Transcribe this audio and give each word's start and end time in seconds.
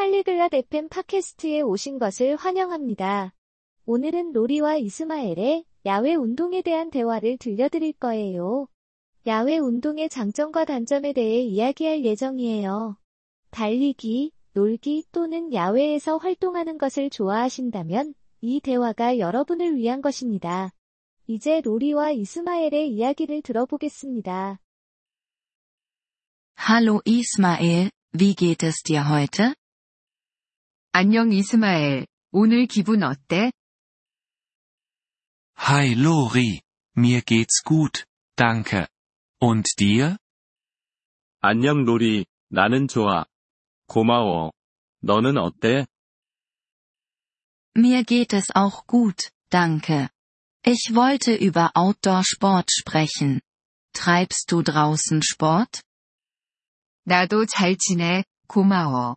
팔리글랏 0.00 0.54
FM 0.54 0.88
팟캐스트에 0.88 1.60
오신 1.60 1.98
것을 1.98 2.36
환영합니다. 2.36 3.34
오늘은 3.84 4.32
로리와 4.32 4.76
이스마엘의 4.76 5.66
야외 5.84 6.14
운동에 6.14 6.62
대한 6.62 6.90
대화를 6.90 7.36
들려드릴 7.36 7.92
거예요. 7.92 8.66
야외 9.26 9.58
운동의 9.58 10.08
장점과 10.08 10.64
단점에 10.64 11.12
대해 11.12 11.42
이야기할 11.42 12.02
예정이에요. 12.02 12.96
달리기, 13.50 14.32
놀기 14.54 15.04
또는 15.12 15.52
야외에서 15.52 16.16
활동하는 16.16 16.78
것을 16.78 17.10
좋아하신다면 17.10 18.14
이 18.40 18.60
대화가 18.60 19.18
여러분을 19.18 19.76
위한 19.76 20.00
것입니다. 20.00 20.72
이제 21.26 21.60
로리와 21.60 22.12
이스마엘의 22.12 22.88
이야기를 22.88 23.42
들어보겠습니다. 23.42 24.60
Hallo 26.58 27.02
Ismael, 27.06 27.90
wie 28.18 28.34
geht 28.34 28.66
es 28.66 28.82
dir 28.82 29.04
heute? 29.06 29.59
안녕 30.91 31.31
이스마엘, 31.31 32.07
오늘 32.31 32.67
기분 32.67 33.03
어때? 33.03 33.51
Hi 35.57 35.91
Lori, 35.93 36.61
mir 36.97 37.21
geht's 37.21 37.63
gut, 37.63 38.05
danke. 38.35 38.87
Und 39.41 39.65
dir? 39.77 40.17
안녕 41.41 41.85
로리, 41.85 42.25
나는 42.49 42.87
좋아. 42.87 43.25
고마워. 43.87 44.51
너는 45.01 45.37
어때? 45.37 45.85
Mir 47.75 48.03
geht 48.03 48.33
es 48.33 48.55
auch 48.55 48.87
gut, 48.87 49.31
danke. 49.49 50.09
Ich 50.63 50.95
wollte 50.95 51.35
über 51.35 51.71
Outdoor-Sport 51.75 52.71
sprechen. 52.71 53.41
Treibst 53.93 54.51
du 54.51 54.63
draußen 54.63 55.21
Sport? 55.21 55.81
나도 57.05 57.45
잘 57.45 57.75
지내, 57.77 58.23
고마워. 58.47 59.15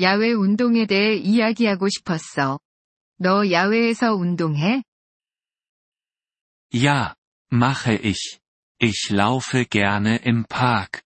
야외 0.00 0.32
운동에 0.32 0.86
대해 0.86 1.16
이야기하고 1.16 1.88
싶었어. 1.88 2.58
너 3.18 3.50
야외에서 3.50 4.14
운동해? 4.14 4.82
Ja, 6.72 7.14
mache 7.50 7.94
ich. 8.04 8.38
Ich 8.80 9.10
laufe 9.10 9.64
gerne 9.64 10.20
im 10.24 10.44
Park. 10.44 11.02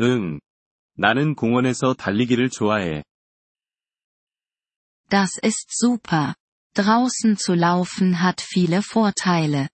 응. 0.00 0.38
나는 0.94 1.34
공원에서 1.34 1.94
달리기를 1.94 2.50
좋아해. 2.50 3.02
Das 5.08 5.38
ist 5.42 5.70
super. 5.70 6.34
Draußen 6.74 7.36
zu 7.36 7.54
laufen 7.54 8.22
hat 8.22 8.40
viele 8.40 8.82
Vorteile. 8.82 9.68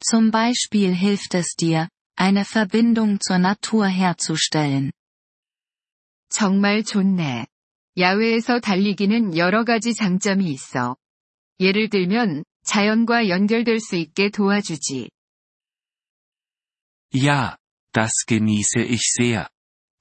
Zum 0.00 0.30
Beispiel 0.30 0.94
hilft 0.94 1.34
es 1.34 1.54
dir, 1.58 1.88
eine 2.16 2.44
Verbindung 2.44 3.20
zur 3.20 3.38
Natur 3.38 3.86
herzustellen. 3.86 4.92
정말 6.31 6.83
좋네. 6.83 7.45
야외에서 7.97 8.59
달리기는 8.59 9.37
여러 9.37 9.63
가지 9.63 9.93
장점이 9.93 10.49
있어. 10.49 10.95
예를 11.59 11.89
들면, 11.89 12.45
자연과 12.63 13.27
연결될 13.27 13.79
수 13.79 13.95
있게 13.97 14.29
도와주지. 14.29 15.09
Ja, 17.13 17.57
das 17.91 18.25
genieße 18.25 18.81
ich 18.85 19.03
sehr. 19.19 19.49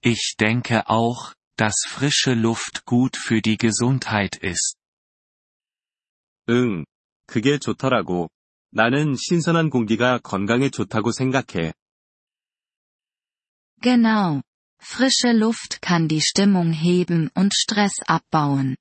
Ich 0.02 0.36
denke 0.38 0.84
auch, 0.88 1.34
dass 1.56 1.74
frische 1.88 2.34
Luft 2.34 2.84
gut 2.86 3.16
für 3.16 3.42
die 3.42 3.56
Gesundheit 3.58 4.38
ist. 4.42 4.76
응. 6.48 6.84
그게 7.26 7.58
좋더라고. 7.58 8.30
나는 8.70 9.16
신선한 9.16 9.68
공기가 9.70 10.18
건강에 10.18 10.70
좋다고 10.70 11.10
생각해. 11.10 11.72
Genau. 13.82 14.42
Frische 14.79 15.31
Luft 15.31 15.81
kann 15.81 16.07
die 16.07 16.21
Stimmung 16.21 16.71
heben 16.71 17.29
und 17.35 17.53
Stress 17.53 17.99
abbauen. 18.05 18.75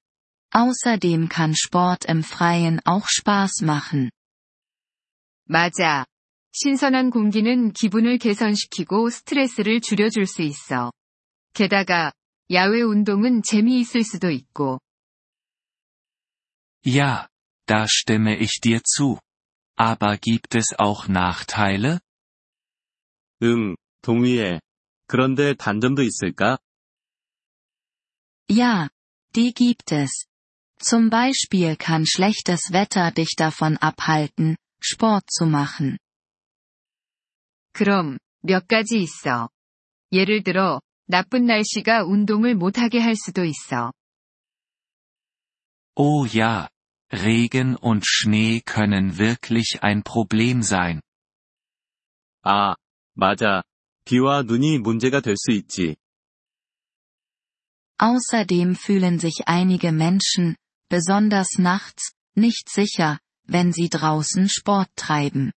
Außerdem 0.52 1.28
kann 1.28 1.54
Sport 1.56 2.04
im 2.04 2.22
Freien 2.22 2.80
auch 2.84 3.08
Spaß 3.08 3.62
machen. 3.62 4.10
맞아. 5.46 6.06
신선한 6.52 7.10
공기는 7.10 7.72
기분을 7.72 8.18
개선시키고 8.18 9.10
스트레스를 9.10 9.80
줄여줄 9.80 10.26
수 10.26 10.42
있어. 10.42 10.92
게다가, 11.52 12.12
야외 12.50 12.82
운동은 12.82 13.42
재미있을 13.42 14.04
수도 14.04 14.30
있고. 14.30 14.78
Ja, 16.86 17.28
da 17.66 17.88
stimme 17.88 18.38
ich 18.38 18.60
dir 18.60 18.82
zu. 18.84 19.18
Aber 19.76 20.16
gibt 20.18 20.54
es 20.54 20.74
auch 20.78 21.08
Nachteile? 21.08 22.00
응, 23.42 23.74
동의해. 24.02 24.60
그런데 25.08 25.54
단점도 25.54 26.02
있을까? 26.02 26.58
Ja, 28.50 28.88
die 29.34 29.52
gibt 29.52 29.92
es. 29.92 30.26
Zum 30.78 31.08
Beispiel 31.08 31.76
kann 31.76 32.04
schlechtes 32.06 32.72
Wetter 32.72 33.10
dich 33.10 33.36
davon 33.36 33.76
abhalten, 33.78 34.56
Sport 34.82 35.24
zu 35.30 35.46
machen. 35.46 35.98
그럼, 37.72 38.18
몇 38.42 38.68
가지 38.68 39.00
있어. 39.00 39.48
예를 40.12 40.42
들어, 40.42 40.80
나쁜 41.06 41.46
날씨가 41.46 42.04
운동을 42.04 42.54
못하게 42.54 43.00
할 43.00 43.16
수도 43.16 43.44
있어. 43.44 43.92
Oh 45.96 46.26
ja, 46.26 46.68
Regen 47.12 47.76
und 47.76 48.04
Schnee 48.04 48.60
können 48.60 49.16
wirklich 49.18 49.78
ein 49.82 50.02
Problem 50.02 50.62
sein. 50.62 51.00
아, 52.42 52.74
맞아. 53.14 53.62
비와 54.08 54.42
눈이 54.42 54.78
문제가 54.78 55.20
될 55.20 55.36
수 55.36 55.52
있지. 55.52 55.96
Außerdem 57.98 58.74
fühlen 58.74 59.18
sich 59.18 59.46
einige 59.46 59.92
Menschen, 59.92 60.56
besonders 60.88 61.58
nachts, 61.58 62.12
nicht 62.36 62.68
sicher, 62.68 63.18
wenn 63.46 63.72
sie 63.72 63.88
draußen 63.88 64.48
Sport 64.48 64.90
treiben. 64.96 65.52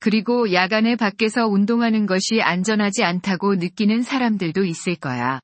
그리고 0.00 0.52
야간에 0.52 0.94
밖에서 0.94 1.46
운동하는 1.48 2.06
것이 2.06 2.40
안전하지 2.40 3.02
않다고 3.02 3.56
느끼는 3.56 4.02
사람들도 4.02 4.64
있을 4.64 4.96
거야. 4.96 5.40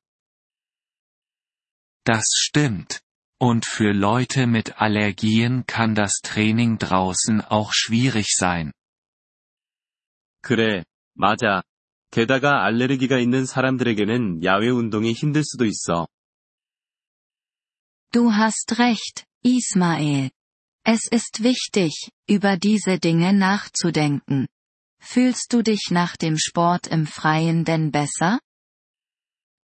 Das 2.05 2.23
stimmt. 2.37 3.01
Und 3.37 3.65
für 3.65 3.91
Leute 3.91 4.47
mit 4.47 4.79
Allergien 4.79 5.65
kann 5.65 5.93
das 5.93 6.21
Training 6.23 6.77
draußen 6.77 7.41
auch 7.49 7.73
schwierig 7.73 8.27
sein. 8.37 8.71
그래, 10.41 10.85
맞아. 11.14 11.62
게다가 12.10 12.64
알레르기가 12.64 13.18
있는 13.18 13.44
사람들에게는 13.46 14.44
야외 14.44 14.68
운동이 14.68 15.12
힘들 15.12 15.44
수도 15.44 15.64
있어. 15.64 16.08
Du 18.12 18.32
hast 18.32 18.80
recht, 18.80 19.24
Ismael. 19.44 20.30
Es 20.84 21.08
ist 21.12 21.44
wichtig, 21.44 22.10
über 22.28 22.58
diese 22.58 22.98
Dinge 22.98 23.32
nachzudenken. 23.32 24.48
Fühlst 25.00 25.52
du 25.52 25.62
dich 25.62 25.90
nach 25.92 26.16
dem 26.16 26.36
Sport 26.36 26.88
im 26.88 27.06
Freien 27.06 27.64
denn 27.64 27.92
besser? 27.92 28.40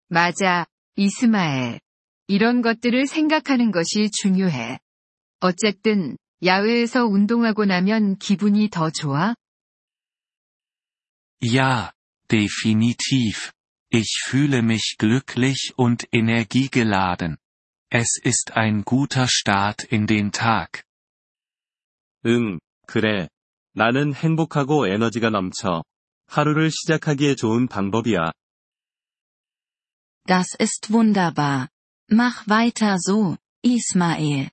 맞아, 0.09 0.66
이스마엘. 0.97 1.81
이런 2.28 2.62
것들을 2.62 3.06
생각하는 3.06 3.72
것이 3.72 4.10
중요해. 4.10 4.78
어쨌든, 5.41 6.16
야외에서 6.44 7.05
운동하고 7.05 7.65
나면 7.65 8.19
기분이 8.19 8.69
더 8.70 8.91
좋아? 8.91 9.34
Ja, 11.42 11.94
definitiv. 12.31 13.54
Ich 13.90 14.22
fühle 14.26 14.62
mich 14.62 14.96
glücklich 14.98 15.74
und 15.76 16.08
energiegeladen. 16.12 17.38
Es 17.92 18.18
ist 18.22 18.54
ein 18.54 18.84
guter 18.84 19.28
Start 19.28 19.84
in 19.84 20.08
den 20.08 20.31
Tag. 20.31 20.84
응, 22.26 22.59
그래. 22.88 23.28
나는 23.76 24.14
행복하고 24.14 24.88
에너지가 24.88 25.30
넘쳐. 25.30 25.84
하루를 26.28 26.72
시작하기에 26.72 27.36
좋은 27.36 27.68
방법이야. 27.68 28.31
Das 30.26 30.56
ist 30.59 30.90
wunderbar. 30.90 31.68
Mach 32.09 32.48
weiter 32.48 32.98
so, 32.98 33.38
Ismael. 33.63 34.50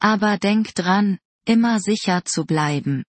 Aber 0.00 0.38
denk 0.38 0.74
dran, 0.74 1.18
immer 1.44 1.80
sicher 1.80 2.24
zu 2.24 2.46
bleiben. 2.46 3.04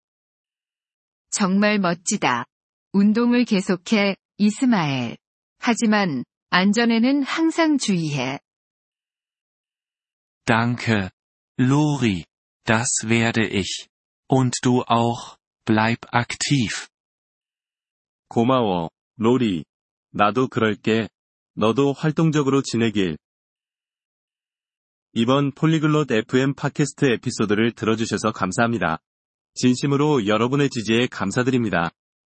정말 1.29 1.79
멋지다. 1.79 2.45
운동을 2.92 3.44
계속해, 3.44 4.16
이스마엘. 4.38 5.16
하지만, 5.58 6.24
안전에는 6.50 7.22
항상 7.22 7.78
주의해. 7.78 8.38
Danke, 10.44 11.10
Lori. 11.58 12.24
Das 12.64 13.04
werde 13.04 13.46
ich. 13.46 13.88
Und 14.28 14.52
du 14.62 14.82
auch, 14.88 15.36
bleib 15.64 16.00
aktiv. 16.10 16.88
고마워, 18.28 18.90
로리. 19.16 19.64
나도 20.10 20.48
그럴게. 20.48 21.08
너도 21.54 21.92
활동적으로 21.92 22.62
지내길. 22.62 23.16
이번 25.14 25.52
폴리글롯 25.52 26.10
FM 26.10 26.54
팟캐스트 26.54 27.04
에피소드를 27.04 27.72
들어주셔서 27.72 28.32
감사합니다. 28.32 28.98
진심으로 29.54 30.26
여러분의 30.26 30.70
지지에 30.70 31.06
감사드립니다. 31.06 31.90